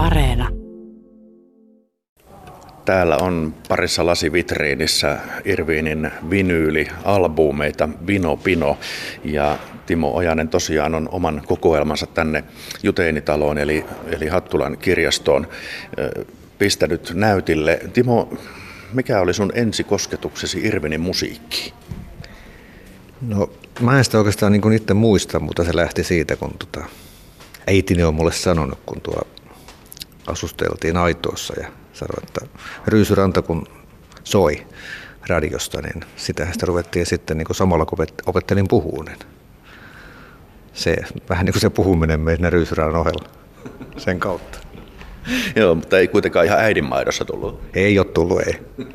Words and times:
Areena. 0.00 0.48
Täällä 2.84 3.16
on 3.16 3.54
parissa 3.68 4.06
lasivitriinissä 4.06 5.18
Irviinin 5.44 6.10
vinyylialbumeita 6.30 7.88
Vino 8.06 8.36
Pino 8.36 8.78
ja 9.24 9.58
Timo 9.86 10.14
Ojanen 10.14 10.48
tosiaan 10.48 10.94
on 10.94 11.08
oman 11.12 11.42
kokoelmansa 11.46 12.06
tänne 12.06 12.44
Juteenitaloon 12.82 13.58
eli, 13.58 13.84
eli 14.06 14.28
Hattulan 14.28 14.78
kirjastoon 14.78 15.48
pistänyt 16.58 17.12
näytille. 17.14 17.80
Timo, 17.92 18.32
mikä 18.92 19.20
oli 19.20 19.34
sun 19.34 19.52
ensikosketuksesi 19.54 20.60
Irvinin 20.66 21.00
musiikkiin? 21.00 21.74
No 23.20 23.50
mä 23.80 23.98
en 23.98 24.04
sitä 24.04 24.18
oikeastaan 24.18 24.52
niin 24.52 24.72
itse 24.72 24.94
muista, 24.94 25.40
mutta 25.40 25.64
se 25.64 25.76
lähti 25.76 26.04
siitä, 26.04 26.36
kun 26.36 26.54
tota, 26.58 26.84
äitini 27.66 28.02
on 28.02 28.14
mulle 28.14 28.32
sanonut, 28.32 28.78
kun 28.86 29.00
tuo 29.00 29.22
asusteltiin 30.26 30.96
aitoissa 30.96 31.60
ja 31.60 31.68
sanoi, 31.92 32.22
että 32.22 32.60
Ryysyranta 32.86 33.42
kun 33.42 33.66
soi 34.24 34.66
radiosta, 35.26 35.82
niin 35.82 36.04
sitähän 36.16 36.54
sitä 36.54 36.66
ruvettiin 36.66 37.06
sitten 37.06 37.38
niin 37.38 37.46
samalla 37.52 37.86
kun 37.86 38.06
opettelin 38.26 38.68
puhua, 38.68 39.04
niin 39.04 39.18
se, 40.72 40.96
vähän 41.28 41.46
niin 41.46 41.52
kuin 41.52 41.60
se 41.60 41.70
puhuminen 41.70 42.20
meidän 42.20 42.52
Ryysyrannan 42.52 43.00
ohella 43.00 43.28
sen 43.96 44.20
kautta. 44.20 44.58
Joo, 45.56 45.74
mutta 45.74 45.98
ei 45.98 46.08
kuitenkaan 46.08 46.46
ihan 46.46 46.60
äidinmaidossa 46.60 47.24
tullut. 47.24 47.60
Ei 47.74 47.98
ole 47.98 48.06
tullut, 48.06 48.40
ei. 48.40 48.60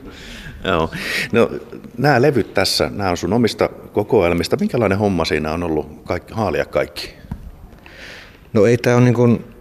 Joo. 0.64 0.92
No, 1.32 1.52
nämä 1.98 2.22
levyt 2.22 2.54
tässä, 2.54 2.90
nämä 2.94 3.10
on 3.10 3.18
sun 3.18 3.34
omista 3.34 3.70
kokoelmista. 3.94 4.58
Minkälainen 4.60 4.98
homma 4.98 5.26
siinä 5.26 5.52
on 5.52 5.64
ollut 5.64 6.02
kaikki, 6.06 6.34
haalia 6.34 6.66
kaikki? 6.66 7.14
No 8.54 8.66
ei 8.66 8.78
tämä 8.78 8.96
on 8.96 9.06
niin 9.06 9.14
kuin 9.16 9.55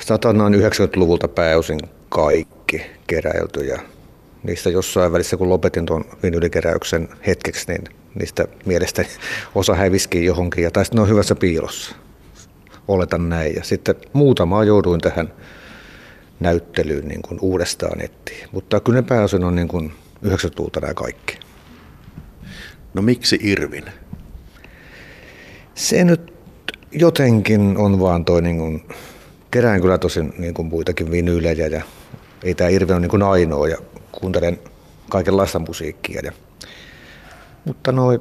satanaan 0.00 0.54
90-luvulta 0.54 1.28
pääosin 1.28 1.80
kaikki 2.08 2.82
keräilty 3.06 3.60
ja 3.60 3.78
niistä 4.42 4.70
jossain 4.70 5.12
välissä 5.12 5.36
kun 5.36 5.48
lopetin 5.48 5.86
tuon 5.86 6.04
vinyylikeräyksen 6.22 7.08
hetkeksi, 7.26 7.64
niin 7.68 7.84
niistä 8.14 8.44
mielestäni 8.64 9.08
osa 9.54 9.74
häviskin 9.74 10.24
johonkin 10.24 10.64
ja 10.64 10.70
tai 10.70 10.84
sitten 10.84 10.96
ne 10.96 11.02
on 11.02 11.08
hyvässä 11.08 11.34
piilossa. 11.34 11.96
Oletan 12.88 13.28
näin. 13.28 13.54
Ja 13.54 13.64
sitten 13.64 13.94
muutamaa 14.12 14.64
jouduin 14.64 15.00
tähän 15.00 15.32
näyttelyyn 16.40 17.08
niin 17.08 17.22
kuin 17.22 17.38
uudestaan 17.42 18.00
etsiä. 18.00 18.48
Mutta 18.52 18.80
kyllä 18.80 19.00
ne 19.00 19.06
pääosin 19.08 19.44
on 19.44 19.54
niin 19.54 19.68
kuin 19.68 19.92
90-luvulta 20.24 20.80
nämä 20.80 20.94
kaikki. 20.94 21.38
No 22.94 23.02
miksi 23.02 23.38
Irvin? 23.42 23.84
Se 25.74 26.04
nyt 26.04 26.34
jotenkin 26.92 27.76
on 27.76 28.00
vaan 28.00 28.24
toi, 28.24 28.42
niin 28.42 28.58
kuin, 28.58 28.88
kerään 29.50 29.80
kyllä 29.80 29.98
tosin 29.98 30.32
niin 30.38 30.54
kuin 30.54 30.68
muitakin 30.68 31.10
vinyylejä 31.10 31.66
ja 31.66 31.82
ei 32.42 32.54
tämä 32.54 32.70
Irvin 32.70 32.92
ole 32.92 33.00
niin 33.00 33.10
kuin 33.10 33.22
ainoa 33.22 33.68
ja 33.68 33.76
kuuntelen 34.12 34.58
kaikenlaista 35.08 35.58
musiikkia. 35.58 36.20
Ja, 36.24 36.32
mutta 37.64 37.92
noi, 37.92 38.20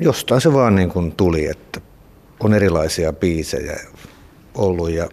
jostain 0.00 0.40
se 0.40 0.52
vaan 0.52 0.74
niin 0.74 0.90
kuin 0.90 1.12
tuli, 1.12 1.46
että 1.46 1.80
on 2.40 2.54
erilaisia 2.54 3.12
biisejä 3.12 3.76
ollut 4.54 4.90
ja 4.90 5.08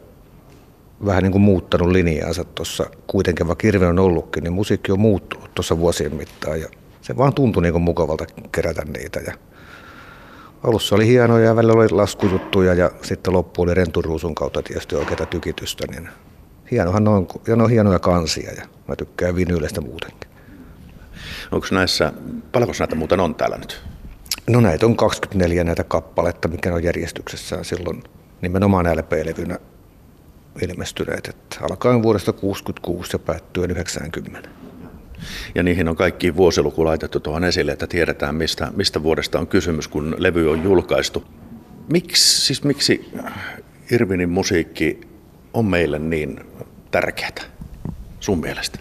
vähän 1.06 1.24
niin 1.24 1.32
kuin 1.32 1.42
muuttanut 1.42 1.92
linjaansa 1.92 2.44
tuossa 2.44 2.86
kuitenkin, 3.08 3.48
vaikka 3.48 3.68
Irvin 3.68 3.88
on 3.88 4.00
ollutkin, 4.00 4.44
niin 4.44 4.54
musiikki 4.54 4.92
on 4.92 5.00
muuttunut 5.00 5.56
tuossa 5.56 5.78
vuosien 5.78 6.16
mittaan 6.16 6.62
ja 6.62 6.68
se 7.02 7.18
vaan 7.18 7.34
tuntui 7.34 7.64
niin 7.64 7.74
kuin 7.74 7.84
mukavalta 7.84 8.26
kerätä 8.52 8.86
niitä. 8.86 9.20
Ja 9.20 9.34
alussa 10.64 10.95
oli 10.95 11.08
hienoja 11.08 11.45
ja 11.45 11.56
välillä 11.56 11.73
oli 11.73 11.90
laskujuttuja 11.90 12.73
ja 12.73 12.92
sitten 13.02 13.34
loppu 13.34 13.62
oli 13.62 13.73
renturuusun 13.73 14.36
kautta 14.36 14.62
tietysti 14.62 14.95
oikeita 14.95 15.26
tykitystä, 15.26 15.88
niin 15.88 16.09
hienohan 16.72 17.08
on, 17.08 17.28
ja 17.48 17.56
ne 17.56 17.64
on 17.64 17.70
hienoja 17.70 18.00
kansia 18.00 18.52
ja 18.52 18.66
mä 18.88 18.95
tykkään 18.95 19.36
vinyylestä 19.36 19.81
muutenkin. 19.81 20.30
Onko 21.52 21.68
näissä, 21.72 22.14
paljonko 22.52 22.76
näitä 22.80 22.96
muuten 22.96 23.19
on 23.19 23.36
täällä 23.36 23.58
nyt? 23.58 23.81
No 24.50 24.62
näitä 24.62 24.86
on 24.86 24.97
24 24.97 25.63
näitä 25.63 25.84
kappaletta, 25.84 26.47
mikä 26.47 26.74
on 26.74 26.84
järjestyksessään 26.84 27.66
silloin 27.66 28.03
nimenomaan 28.41 28.86
LP-levynä 28.97 29.57
ilmestyneet, 30.62 31.28
että 31.28 31.57
alkaen 31.62 32.03
vuodesta 32.03 32.34
66 32.34 33.09
ja 33.13 33.19
päättyen 33.19 33.72
90. 33.72 34.50
Ja 35.56 35.64
niihin 35.64 35.88
on 35.88 35.96
kaikki 35.96 36.36
vuosiluku 36.36 36.86
laitettu 36.86 37.20
tuohon 37.20 37.44
esille, 37.44 37.72
että 37.72 37.88
tiedetään 37.88 38.36
mistä, 38.36 38.72
mistä 38.76 39.04
vuodesta 39.04 39.40
on 39.40 39.48
kysymys, 39.48 39.88
kun 39.88 40.16
levy 40.18 40.52
on 40.52 40.64
julkaistu. 40.64 41.24
Miksi, 41.92 42.46
siis 42.46 42.64
miksi 42.64 43.09
Irvinin 43.92 44.30
musiikki 44.30 45.02
on 45.54 45.66
meille 45.66 46.00
niin 46.00 46.40
tärkeää 46.92 47.31
sun 48.20 48.40
mielestä? 48.40 48.80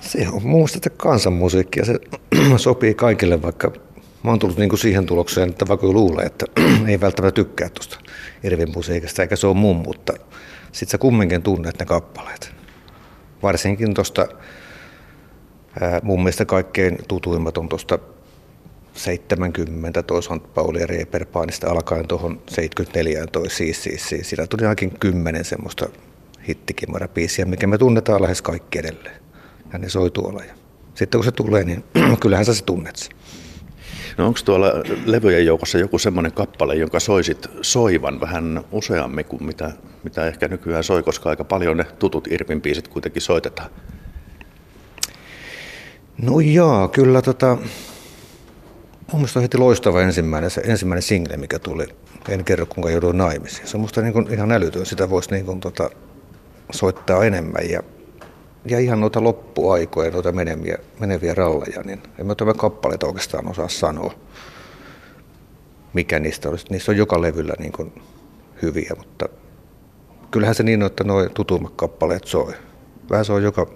Se 0.00 0.28
on 0.28 0.42
mun 0.42 0.52
mielestä 0.52 0.90
kansanmusiikki 0.90 1.80
ja 1.80 1.84
se 1.84 1.98
sopii 2.56 2.94
kaikille, 2.94 3.42
vaikka 3.42 3.72
mä 4.22 4.30
oon 4.30 4.38
tullut 4.38 4.58
niinku 4.58 4.76
siihen 4.76 5.06
tulokseen, 5.06 5.48
että 5.48 5.68
vaikka 5.68 5.86
luulee, 5.86 6.26
että 6.26 6.46
ei 6.88 7.00
välttämättä 7.00 7.34
tykkää 7.34 7.68
tuosta 7.68 7.98
Irvin 8.44 8.72
musiikista, 8.74 9.22
eikä 9.22 9.36
se 9.36 9.46
ole 9.46 9.56
mun, 9.56 9.76
mutta 9.76 10.12
sit 10.72 10.88
sä 10.88 10.98
kumminkin 10.98 11.42
tunnet 11.42 11.78
ne 11.78 11.86
kappaleet. 11.86 12.54
Varsinkin 13.42 13.94
tuosta, 13.94 14.28
mun 16.02 16.20
mielestä 16.20 16.44
kaikkein 16.44 16.98
tutuimmat 17.08 17.58
on 17.58 17.68
tuosta 17.68 17.98
70 18.92 20.02
toi 20.02 20.22
St. 20.22 20.54
Pauli 20.54 20.80
ja 20.80 20.86
Reeperpaanista 20.86 21.70
alkaen 21.70 22.08
tuohon 22.08 22.40
74 22.48 23.26
toi 23.26 23.50
siis, 23.50 23.82
siis, 23.82 24.08
siis. 24.08 24.30
Siinä 24.30 24.46
tuli 24.46 24.62
ainakin 24.62 24.98
kymmenen 24.98 25.44
semmoista 25.44 25.88
hittikimarabiisiä, 26.48 27.44
mikä 27.44 27.66
me 27.66 27.78
tunnetaan 27.78 28.22
lähes 28.22 28.42
kaikki 28.42 28.78
edelleen. 28.78 29.22
Ja 29.72 29.78
ne 29.78 29.88
soi 29.88 30.10
tuolla. 30.10 30.44
Ja 30.44 30.54
sitten 30.94 31.18
kun 31.18 31.24
se 31.24 31.32
tulee, 31.32 31.64
niin 31.64 31.84
kyllähän 32.20 32.44
sä 32.44 32.54
se 32.54 32.64
tunnet 32.64 32.96
sen. 32.96 33.12
No 34.18 34.26
onko 34.26 34.40
tuolla 34.44 34.66
levyjen 35.06 35.46
joukossa 35.46 35.78
joku 35.78 35.98
semmoinen 35.98 36.32
kappale, 36.32 36.74
jonka 36.74 37.00
soisit 37.00 37.46
soivan 37.62 38.20
vähän 38.20 38.60
useammin 38.72 39.24
kuin 39.24 39.44
mitä, 39.44 39.72
mitä 40.04 40.26
ehkä 40.26 40.48
nykyään 40.48 40.84
soi, 40.84 41.02
koska 41.02 41.30
aika 41.30 41.44
paljon 41.44 41.76
ne 41.76 41.84
tutut 41.84 42.28
Irvin 42.30 42.62
biisit 42.62 42.88
kuitenkin 42.88 43.22
soitetaan? 43.22 43.70
No 46.22 46.40
joo, 46.40 46.88
kyllä 46.88 47.22
tota, 47.22 47.56
mun 49.12 49.20
mielestä 49.20 49.38
on 49.38 49.42
heti 49.42 49.58
loistava 49.58 50.00
ensimmäinen, 50.00 50.50
se 50.50 50.60
ensimmäinen 50.60 51.02
single, 51.02 51.36
mikä 51.36 51.58
tuli. 51.58 51.86
En 52.28 52.44
kerro, 52.44 52.66
kuinka 52.66 52.90
jouduin 52.90 53.18
naimisiin. 53.18 53.68
Se 53.68 53.76
on 53.76 53.80
musta 53.80 54.02
niin 54.02 54.12
kuin 54.12 54.32
ihan 54.32 54.52
älytön. 54.52 54.86
Sitä 54.86 55.10
voisi 55.10 55.30
niin 55.30 55.46
kuin 55.46 55.60
tota, 55.60 55.90
soittaa 56.72 57.24
enemmän. 57.24 57.70
Ja 57.70 57.82
ja 58.64 58.78
ihan 58.78 59.00
noita 59.00 59.24
loppuaikoja, 59.24 60.10
noita 60.10 60.32
meneviä, 60.32 60.78
meneviä 61.00 61.34
ralleja, 61.34 61.82
niin 61.82 62.02
en 62.18 62.26
mä 62.26 62.34
tämä 62.34 62.54
kappaleita 62.54 63.06
oikeastaan 63.06 63.48
osaa 63.48 63.68
sanoa, 63.68 64.14
mikä 65.92 66.18
niistä 66.18 66.48
olisi. 66.48 66.66
Niissä 66.70 66.92
on 66.92 66.98
joka 66.98 67.22
levyllä 67.22 67.54
niin 67.58 67.72
kuin 67.72 67.92
hyviä, 68.62 68.92
mutta 68.98 69.28
kyllähän 70.30 70.54
se 70.54 70.62
niin 70.62 70.82
on, 70.82 70.86
että 70.86 71.04
nuo 71.04 71.28
tutummat 71.28 71.72
kappaleet 71.76 72.24
soi. 72.24 72.52
Vähän 73.10 73.24
se 73.24 73.32
on 73.32 73.42
joka 73.42 73.66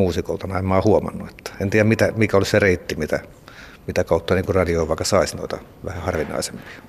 muusikolta, 0.00 0.46
näin 0.46 0.64
mä 0.64 0.74
oon 0.74 0.84
huomannut. 0.84 1.30
Että 1.30 1.50
en 1.60 1.70
tiedä, 1.70 1.84
mitä, 1.84 2.12
mikä 2.16 2.36
olisi 2.36 2.50
se 2.50 2.58
reitti, 2.58 2.96
mitä, 2.96 3.20
mitä 3.86 4.04
kautta 4.04 4.34
niin 4.34 4.44
radio 4.48 4.88
vaikka 4.88 5.04
saisi 5.04 5.36
noita 5.36 5.58
vähän 5.84 6.02
harvinaisempia. 6.02 6.82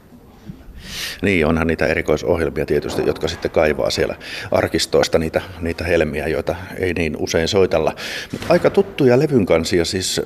Niin, 1.22 1.46
onhan 1.46 1.68
niitä 1.68 1.86
erikoisohjelmia 1.86 2.66
tietysti, 2.66 3.02
jotka 3.06 3.28
sitten 3.28 3.52
kaivaa 3.52 3.90
siellä 3.90 4.16
arkistoista 4.52 5.20
niitä, 5.20 5.42
niitä 5.62 5.84
helmiä, 5.84 6.28
joita 6.28 6.56
ei 6.78 6.94
niin 6.94 7.18
usein 7.18 7.48
soitella. 7.48 7.96
Mutta 8.32 8.48
aika 8.50 8.70
tuttuja 8.70 9.20
levyn 9.20 9.46
kansia 9.46 9.86
siis 9.86 10.22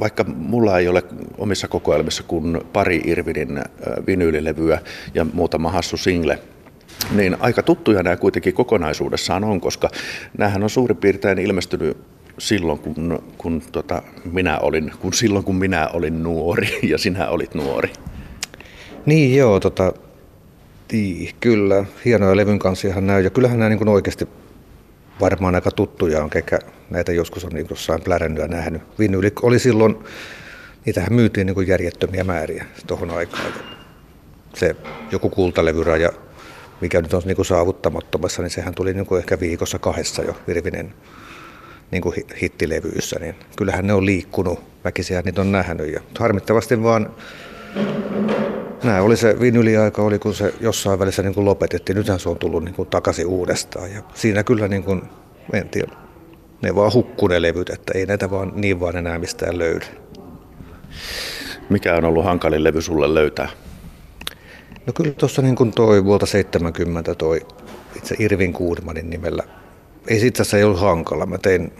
vaikka 0.00 0.24
mulla 0.24 0.78
ei 0.78 0.88
ole 0.88 1.02
omissa 1.38 1.68
kokoelmissa 1.68 2.22
kuin 2.22 2.60
pari 2.72 3.00
Irvinin 3.04 3.60
vinyylilevyä 4.06 4.78
ja 5.14 5.26
muutama 5.32 5.70
hassu 5.70 5.96
single, 5.96 6.38
niin 7.10 7.36
aika 7.40 7.62
tuttuja 7.62 8.02
nämä 8.02 8.16
kuitenkin 8.16 8.54
kokonaisuudessaan 8.54 9.44
on, 9.44 9.60
koska 9.60 9.90
näähän 10.38 10.62
on 10.62 10.70
suurin 10.70 10.96
piirtein 10.96 11.38
ilmestynyt 11.38 11.96
silloin, 12.38 12.78
kun, 12.78 13.22
kun 13.38 13.62
tota, 13.72 14.02
minä 14.24 14.58
olin, 14.58 14.92
kun 14.98 15.12
silloin 15.12 15.44
kun 15.44 15.56
minä 15.56 15.88
olin 15.88 16.22
nuori 16.22 16.78
ja 16.90 16.98
sinä 16.98 17.28
olit 17.28 17.54
nuori. 17.54 17.92
Niin 19.06 19.36
joo, 19.36 19.60
tota, 19.60 19.92
tii, 20.88 21.30
kyllä. 21.40 21.84
Hienoja 22.04 22.36
levyn 22.36 22.58
kanssa 22.58 22.88
ihan 22.88 23.06
näy. 23.06 23.22
Ja 23.22 23.30
kyllähän 23.30 23.58
nämä 23.58 23.68
niin 23.68 23.88
oikeasti 23.88 24.28
varmaan 25.20 25.54
aika 25.54 25.70
tuttuja 25.70 26.22
on, 26.22 26.30
kekä 26.30 26.58
näitä 26.90 27.12
joskus 27.12 27.44
on 27.44 27.50
niin 27.52 27.66
jossain 27.70 28.02
plärännyt 28.02 28.42
ja 28.42 28.48
nähnyt. 28.48 28.82
Vinyli 28.98 29.32
oli 29.42 29.58
silloin, 29.58 29.96
niitähän 30.86 31.12
myytiin 31.12 31.46
niin 31.46 31.68
järjettömiä 31.68 32.24
määriä 32.24 32.64
tuohon 32.86 33.10
aikaan. 33.10 33.52
Se 34.54 34.76
joku 35.12 35.30
kultalevyraja, 35.30 36.12
mikä 36.80 37.02
nyt 37.02 37.14
on 37.14 37.22
niin 37.24 37.44
saavuttamattomassa, 37.44 38.42
niin 38.42 38.50
sehän 38.50 38.74
tuli 38.74 38.94
niin 38.94 39.18
ehkä 39.18 39.40
viikossa 39.40 39.78
kahdessa 39.78 40.22
jo 40.22 40.36
Virvinen 40.46 40.94
niin 41.92 42.02
kuin 42.02 42.14
hittilevyissä, 42.42 43.16
niin 43.20 43.34
kyllähän 43.56 43.86
ne 43.86 43.92
on 43.92 44.06
liikkunut, 44.06 44.58
väkisiä 44.84 45.22
niitä 45.24 45.40
on 45.40 45.52
nähnyt. 45.52 45.92
Ja 45.92 46.00
harmittavasti 46.18 46.82
vaan 46.82 47.10
Nämä 48.84 49.02
oli 49.02 49.16
se 49.16 49.40
vinyliaika, 49.40 50.02
oli 50.02 50.18
kun 50.18 50.34
se 50.34 50.54
jossain 50.60 50.98
välissä 50.98 51.22
niin 51.22 51.34
kuin 51.34 51.44
lopetettiin. 51.44 51.96
Nythän 51.96 52.20
se 52.20 52.28
on 52.28 52.38
tullut 52.38 52.64
niin 52.64 52.74
kuin 52.74 52.88
takaisin 52.88 53.26
uudestaan. 53.26 53.92
Ja 53.92 54.02
siinä 54.14 54.44
kyllä 54.44 54.68
niin 54.68 54.82
kuin, 54.82 55.02
en 55.52 55.68
tiedä, 55.68 55.92
ne 56.62 56.74
vaan 56.74 56.92
hukkuu 56.92 57.28
ne 57.28 57.42
levyt, 57.42 57.70
että 57.70 57.92
ei 57.98 58.06
näitä 58.06 58.30
vaan 58.30 58.52
niin 58.54 58.80
vaan 58.80 58.96
enää 58.96 59.18
mistään 59.18 59.58
löydy. 59.58 59.86
Mikä 61.70 61.96
on 61.96 62.04
ollut 62.04 62.24
hankalin 62.24 62.64
levy 62.64 62.82
sulle 62.82 63.14
löytää? 63.14 63.48
No 64.86 64.92
kyllä 64.92 65.12
tuossa 65.12 65.42
niin 65.42 65.56
kuin 65.56 65.72
toi 65.72 66.04
vuolta 66.04 66.26
70 66.26 67.14
toi 67.14 67.40
itse 67.96 68.16
Irvin 68.18 68.52
Kuudmanin 68.52 69.10
nimellä. 69.10 69.44
Ei 70.08 70.20
se 70.20 70.26
itse 70.26 70.42
asiassa 70.42 70.56
ei 70.56 70.64
ollut 70.64 70.80
hankala. 70.80 71.26
Mä 71.26 71.38
tein 71.38 71.72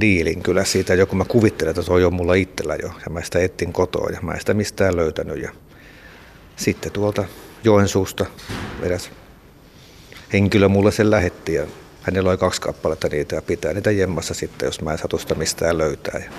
diilin 0.00 0.42
kyllä 0.42 0.64
siitä, 0.64 0.94
joku 0.94 1.16
mä 1.16 1.24
kuvittelin, 1.24 1.70
että 1.70 1.82
se 1.82 1.92
on 1.92 2.02
jo 2.02 2.10
mulla 2.10 2.34
itsellä 2.34 2.76
jo. 2.82 2.88
Ja 2.88 3.10
mä 3.10 3.22
sitä 3.22 3.38
etsin 3.38 3.72
kotoa 3.72 4.10
ja 4.10 4.18
mä 4.22 4.32
en 4.32 4.40
sitä 4.40 4.54
mistään 4.54 4.96
löytänyt. 4.96 5.42
Ja 5.42 5.50
sitten 6.56 6.92
tuolta 6.92 7.24
Joensuusta 7.64 8.26
eräs 8.82 9.10
henkilö 10.32 10.68
mulle 10.68 10.92
sen 10.92 11.10
lähetti 11.10 11.54
ja 11.54 11.66
hänellä 12.02 12.30
oli 12.30 12.38
kaksi 12.38 12.60
kappaletta 12.60 13.08
niitä 13.08 13.34
ja 13.34 13.42
pitää 13.42 13.72
niitä 13.72 13.90
jemmassa 13.90 14.34
sitten, 14.34 14.66
jos 14.66 14.80
mä 14.80 14.92
en 14.92 14.98
satusta 14.98 15.34
mistään 15.34 15.78
löytää. 15.78 16.20
Ja 16.24 16.30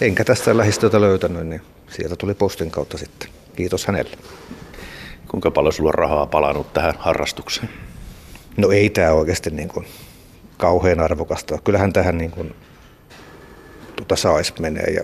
enkä 0.00 0.24
tästä 0.24 0.56
lähistöltä 0.56 1.00
löytänyt, 1.00 1.46
niin 1.46 1.62
sieltä 1.90 2.16
tuli 2.16 2.34
postin 2.34 2.70
kautta 2.70 2.98
sitten. 2.98 3.28
Kiitos 3.56 3.86
hänelle. 3.86 4.16
Kuinka 5.28 5.50
paljon 5.50 5.72
sulla 5.72 5.88
on 5.88 5.94
rahaa 5.94 6.26
palannut 6.26 6.72
tähän 6.72 6.94
harrastukseen? 6.98 7.68
No 8.56 8.70
ei 8.70 8.90
tämä 8.90 9.12
oikeasti 9.12 9.50
niin 9.50 9.68
kuin 9.68 9.86
kauhean 10.62 11.00
arvokasta. 11.00 11.58
Kyllähän 11.64 11.92
tähän 11.92 12.18
niin 12.18 12.30
kuin, 12.30 12.54
tuota 13.96 14.16
saisi 14.16 14.54
menee. 14.60 14.86
Ja 14.94 15.02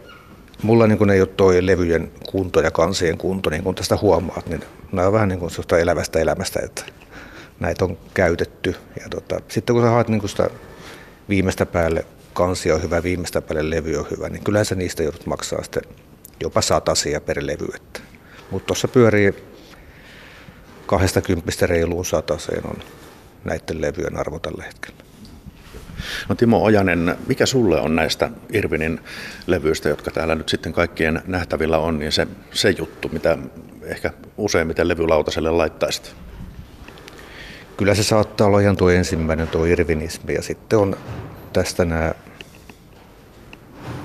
mulla 0.63 0.87
niin 0.87 0.99
kuin 0.99 1.11
ei 1.11 1.21
ole 1.21 1.29
toi 1.29 1.67
levyjen 1.67 2.11
kunto 2.31 2.61
ja 2.61 2.71
kansien 2.71 3.19
kunto, 3.19 3.51
niin 3.51 3.63
kuin 3.63 3.75
tästä 3.75 3.97
huomaat, 3.97 4.47
niin 4.47 4.65
nämä 4.93 5.07
on 5.07 5.13
vähän 5.13 5.29
niin 5.29 5.39
kuin 5.39 5.51
elävästä 5.81 6.19
elämästä, 6.19 6.61
että 6.65 6.83
näitä 7.61 7.85
on 7.85 7.99
käytetty. 8.15 8.77
Ja 9.01 9.09
tota, 9.11 9.41
sitten 9.49 9.75
kun 9.75 9.83
sä 9.83 9.91
haet 9.91 10.09
niin 10.09 10.21
kuin 10.21 10.31
sitä 10.31 10.51
viimeistä 11.29 11.67
päälle, 11.67 12.07
kansi 12.33 12.73
on 12.73 12.83
hyvä, 12.83 13.03
viimeistä 13.03 13.43
päälle 13.43 13.71
levy 13.71 13.97
on 13.97 14.07
hyvä, 14.11 14.29
niin 14.29 14.45
kyllä 14.45 14.65
sä 14.65 14.75
niistä 14.75 15.03
joudut 15.03 15.27
maksaa 15.27 15.63
sitten 15.63 15.83
jopa 16.41 16.61
satasia 16.61 17.21
per 17.21 17.39
levy. 17.41 17.69
Mutta 18.51 18.67
tuossa 18.67 18.89
pyörii 18.89 19.35
20 20.87 21.67
reiluun 21.67 22.05
sataseen 22.05 22.67
on 22.67 22.83
näiden 23.45 23.81
levyjen 23.81 24.17
arvo 24.17 24.39
tällä 24.39 24.65
hetkellä. 24.65 25.08
No 26.29 26.35
Timo 26.35 26.65
Ojanen, 26.65 27.17
mikä 27.27 27.47
sulle 27.47 27.81
on 27.81 27.97
näistä 27.97 28.31
Irvinin 28.53 29.01
levyistä, 29.47 29.89
jotka 29.89 30.11
täällä 30.11 30.35
nyt 30.35 30.49
sitten 30.49 30.73
kaikkien 30.73 31.23
nähtävillä 31.27 31.79
on, 31.79 31.99
niin 31.99 32.13
se, 32.13 32.29
se 32.53 32.71
juttu, 32.71 33.09
mitä 33.13 33.39
ehkä 33.83 34.11
useimmiten 34.37 34.89
levylautaselle 34.89 35.51
laittaisit? 35.51 36.15
Kyllä 37.77 37.95
se 37.95 38.03
saattaa 38.03 38.47
olla 38.47 38.61
ihan 38.61 38.77
tuo 38.77 38.91
ensimmäinen 38.91 39.49
tuo 39.49 39.65
irvinismi 39.65 40.35
ja 40.35 40.43
sitten 40.43 40.79
on 40.79 40.97
tästä 41.53 41.85
nämä 41.85 42.13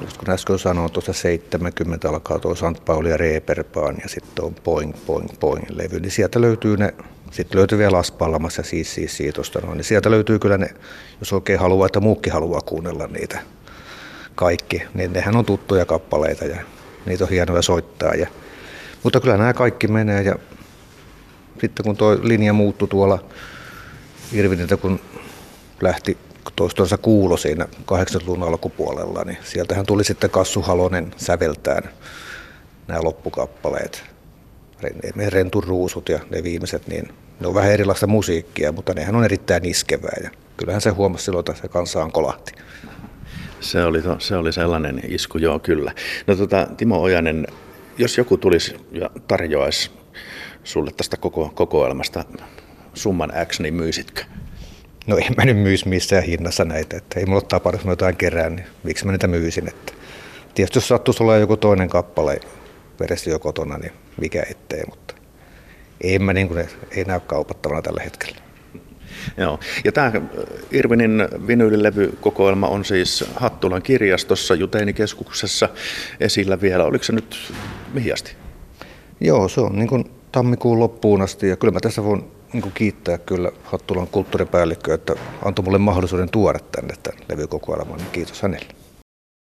just 0.04 0.18
kun 0.18 0.30
äsken 0.30 0.60
sanoin, 0.60 0.92
tuossa 0.92 1.14
70 1.14 2.10
alkaa 2.10 2.40
tuo 2.40 2.56
St. 2.56 2.86
Pauli 2.86 3.10
ja 3.10 3.18
Reeperbaan 3.18 3.96
ja 4.04 4.10
sitten 4.10 4.46
on 4.46 4.56
Poing, 4.56 4.94
Poing, 5.06 5.30
Poing 5.40 5.66
levy, 5.70 6.00
niin 6.00 6.12
sieltä 6.12 6.42
löytyy 6.42 6.78
ne, 6.78 6.94
sitten 7.32 7.58
löytyy 7.58 7.78
vielä 7.78 7.92
Las 7.92 8.12
Palmas 8.12 8.58
ja 8.58 8.64
siis, 8.64 8.96
siis, 8.96 9.18
siitosta 9.18 9.60
noin, 9.60 9.78
niin 9.78 9.86
sieltä 9.86 10.12
löytyy 10.12 10.40
kyllä 10.40 10.58
ne, 10.58 10.70
jos 11.20 11.34
oikein 11.34 11.60
haluaa, 11.60 11.86
että 11.86 12.00
muukin 12.00 12.34
haluaa 12.34 12.62
kuunnella 12.62 13.08
niitä 13.08 13.40
kaikki, 14.36 14.84
niin 14.94 15.14
nehän 15.14 15.36
on 15.36 15.46
tuttuja 15.46 15.86
kappaleita 15.86 16.46
ja 16.46 16.62
niitä 17.06 17.24
on 17.24 17.30
hienoja 17.30 17.62
soittaa. 17.62 18.14
Ja, 18.14 18.28
mutta 19.04 19.20
kyllä 19.20 19.38
nämä 19.38 19.54
kaikki 19.54 19.88
menee 19.88 20.24
ja 20.24 20.36
sitten 21.62 21.84
kun 21.84 21.98
tuo 21.98 22.18
linja 22.24 22.54
muuttui 22.54 22.88
tuolla 22.88 23.24
Irviniltä, 24.34 24.78
kun 24.78 25.00
lähti 25.82 26.18
toistonsa 26.56 26.98
kuulo 26.98 27.38
siinä 27.38 27.68
80-luvun 27.82 28.44
alkupuolella, 28.44 29.24
niin 29.24 29.38
sieltähän 29.44 29.86
tuli 29.86 30.04
sitten 30.04 30.30
Kassu 30.30 30.62
Halonen 30.62 31.12
säveltään 31.18 31.84
nämä 32.88 33.04
loppukappaleet. 33.04 34.04
Rentun 35.30 35.64
ruusut 35.64 36.10
ja 36.10 36.20
ne 36.30 36.44
viimeiset, 36.44 36.88
niin 36.88 37.14
ne 37.40 37.48
on 37.48 37.54
vähän 37.54 37.72
erilaista 37.72 38.08
musiikkia, 38.08 38.72
mutta 38.72 38.94
nehän 38.94 39.16
on 39.16 39.26
erittäin 39.26 39.66
iskevää 39.66 40.18
ja 40.24 40.30
kyllähän 40.58 40.82
se 40.82 40.90
huomasi 40.90 41.26
silloin, 41.26 41.40
että 41.50 41.62
se 41.62 41.68
kansaan 41.68 42.12
kolahti. 42.12 42.52
Se 43.60 43.84
oli, 43.84 44.02
se 44.20 44.36
oli 44.36 44.54
sellainen 44.54 45.02
isku, 45.08 45.38
joo 45.38 45.60
kyllä. 45.60 45.94
No 46.28 46.36
tota, 46.36 46.68
Timo 46.78 47.02
Ojanen, 47.02 47.48
jos 47.98 48.18
joku 48.18 48.38
tulisi 48.38 48.76
ja 48.92 49.10
tarjoaisi 49.28 49.92
sulle 50.64 50.92
tästä 50.98 51.18
koko 51.18 51.52
kokoelmasta 51.56 52.26
summan 52.94 53.34
X, 53.46 53.60
niin 53.60 53.74
myisitkö? 53.74 54.24
No 55.08 55.18
en 55.18 55.34
mä 55.38 55.46
nyt 55.46 55.58
myisi 55.58 55.88
missään 55.88 56.24
hinnassa 56.24 56.66
näitä, 56.66 56.98
että 56.98 57.20
ei 57.20 57.26
mulla 57.26 57.40
ole 57.40 57.48
tapana, 57.48 57.78
jos 57.78 57.86
mä 57.86 57.92
jotain 57.92 58.16
kerään, 58.16 58.56
niin 58.56 58.68
miksi 58.84 59.06
mä 59.06 59.12
niitä 59.12 59.28
myisin. 59.28 59.68
Että 59.68 59.94
tietysti 60.56 60.78
jos 60.78 60.88
sattuisi 60.88 61.24
olla 61.24 61.38
joku 61.38 61.58
toinen 61.58 61.90
kappale 61.90 62.40
versio 63.00 63.40
kotona, 63.40 63.78
niin 63.78 63.92
mikä 64.22 64.44
ettei, 64.52 64.84
mutta 64.90 65.14
ei 66.02 66.20
mä 66.20 66.34
niin 66.34 66.48
kuin, 66.48 66.70
ei 66.92 67.04
näy 67.04 67.20
kaupattavana 67.20 67.82
tällä 67.82 68.02
hetkellä. 68.04 68.38
Joo. 69.38 69.60
Ja 69.84 69.92
tämä 69.92 70.12
Irvinin 70.72 71.28
vinyylilevykokoelma 71.48 72.68
on 72.68 72.86
siis 72.86 73.26
Hattulan 73.36 73.82
kirjastossa 73.82 74.56
Juteenikeskuksessa 74.56 75.70
esillä 76.20 76.62
vielä. 76.62 76.84
Oliko 76.84 77.04
se 77.04 77.14
nyt 77.14 77.54
mihin 77.94 78.14
asti? 78.14 78.36
Joo, 79.20 79.48
se 79.48 79.62
on 79.62 79.76
niin 79.76 79.88
kuin 79.88 80.12
tammikuun 80.32 80.80
loppuun 80.80 81.22
asti 81.22 81.48
ja 81.48 81.56
kyllä 81.56 81.74
mä 81.74 81.80
tässä 81.80 82.04
voin 82.04 82.24
niin 82.54 82.72
kiittää 82.74 83.18
kyllä 83.18 83.52
Hattulan 83.64 84.08
kulttuuripäällikköä, 84.08 84.96
että 84.96 85.16
antoi 85.46 85.66
mulle 85.66 85.78
mahdollisuuden 85.78 86.30
tuoda 86.30 86.60
tänne 86.72 86.94
tämän 87.04 87.22
levykokoelman. 87.30 88.00
Kiitos 88.12 88.42
hänelle. 88.42 88.83